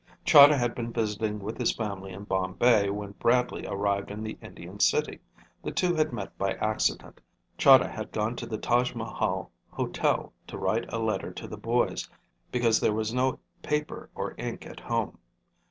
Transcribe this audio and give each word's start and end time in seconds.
Chahda 0.25 0.57
had 0.57 0.73
been 0.73 0.91
visiting 0.91 1.37
with 1.41 1.59
his 1.59 1.75
family 1.75 2.11
in 2.11 2.23
Bombay 2.23 2.89
when 2.89 3.11
Bradley 3.11 3.67
arrived 3.67 4.09
in 4.09 4.23
the 4.23 4.35
Indian 4.41 4.79
city. 4.79 5.19
The 5.61 5.69
two 5.71 5.93
had 5.93 6.11
met 6.11 6.35
by 6.39 6.53
accident. 6.53 7.21
Chahda 7.59 7.87
had 7.87 8.11
gone 8.11 8.35
to 8.37 8.47
the 8.47 8.57
Taj 8.57 8.95
Mahal 8.95 9.51
Hotel 9.69 10.33
to 10.47 10.57
write 10.57 10.91
a 10.91 10.97
letter 10.97 11.31
to 11.33 11.47
the 11.47 11.55
boys, 11.55 12.09
because 12.51 12.79
there 12.79 12.93
was 12.95 13.13
no 13.13 13.37
paper 13.61 14.09
or 14.15 14.33
ink 14.39 14.65
at 14.65 14.79
home. 14.79 15.19